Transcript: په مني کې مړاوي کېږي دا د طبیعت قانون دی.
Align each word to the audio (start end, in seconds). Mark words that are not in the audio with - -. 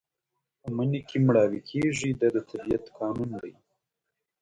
په 0.59 0.67
مني 0.75 0.99
کې 1.07 1.17
مړاوي 1.25 1.59
کېږي 1.69 2.09
دا 2.19 2.27
د 2.35 2.37
طبیعت 2.49 2.85
قانون 2.97 3.29
دی. 3.41 3.53